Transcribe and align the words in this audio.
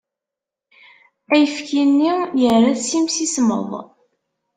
Ayefki-nni 1.33 2.13
yerra-t 2.41 2.81
s 2.89 2.91
imsismeḍ. 2.99 3.71